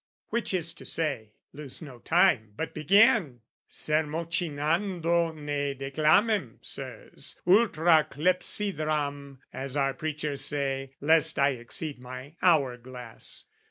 [0.29, 3.41] Which is to say, lose no time but begin!
[3.69, 12.77] Sermocinando ne declamem, Sirs, Ultra clepsydram, as our preachers say, Lest I exceed my hour
[12.77, 13.45] glass.